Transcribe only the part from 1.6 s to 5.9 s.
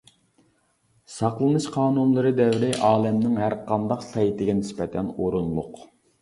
قانۇنلىرى دەۋرى ئالەمنىڭ ھەرقانداق پەيتىگە نىسبەتەن ئورۇنلۇق.